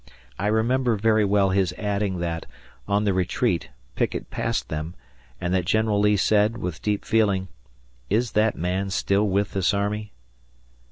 [0.39, 2.47] I remember very well his adding that,
[2.87, 4.95] on the retreat, Pickett passed them,
[5.39, 7.49] and that General Lee said, with deep feeling,
[8.09, 10.11] "Is that man still with this army?"